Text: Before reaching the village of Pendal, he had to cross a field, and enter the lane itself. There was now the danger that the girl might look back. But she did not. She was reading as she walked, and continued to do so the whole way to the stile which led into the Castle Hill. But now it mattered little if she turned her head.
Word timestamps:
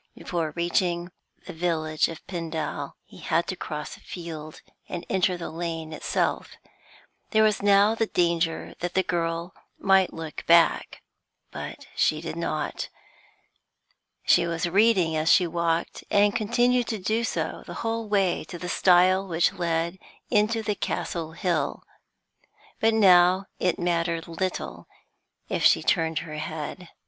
Before 0.15 0.51
reaching 0.55 1.11
the 1.45 1.53
village 1.53 2.07
of 2.07 2.25
Pendal, 2.25 2.95
he 3.05 3.19
had 3.19 3.45
to 3.45 3.55
cross 3.55 3.95
a 3.97 3.99
field, 3.99 4.61
and 4.89 5.05
enter 5.11 5.37
the 5.37 5.51
lane 5.51 5.93
itself. 5.93 6.55
There 7.29 7.43
was 7.43 7.61
now 7.61 7.93
the 7.93 8.07
danger 8.07 8.73
that 8.79 8.95
the 8.95 9.03
girl 9.03 9.53
might 9.77 10.11
look 10.11 10.43
back. 10.47 11.03
But 11.51 11.85
she 11.95 12.19
did 12.19 12.35
not. 12.35 12.89
She 14.25 14.47
was 14.47 14.65
reading 14.67 15.15
as 15.15 15.31
she 15.31 15.45
walked, 15.45 16.03
and 16.09 16.35
continued 16.35 16.87
to 16.87 16.97
do 16.97 17.23
so 17.23 17.61
the 17.67 17.75
whole 17.85 18.07
way 18.09 18.43
to 18.45 18.57
the 18.57 18.67
stile 18.69 19.27
which 19.27 19.53
led 19.53 19.99
into 20.31 20.63
the 20.63 20.73
Castle 20.73 21.33
Hill. 21.33 21.83
But 22.79 22.95
now 22.95 23.45
it 23.59 23.77
mattered 23.77 24.27
little 24.27 24.87
if 25.47 25.63
she 25.63 25.83
turned 25.83 26.17
her 26.25 26.37
head. 26.37 26.89